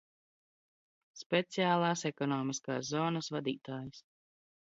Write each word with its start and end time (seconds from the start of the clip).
Speci?l?s 1.21 2.03
ekonomisk?s 2.09 2.79
zonas 2.89 3.31
vad?t?js. 3.37 4.01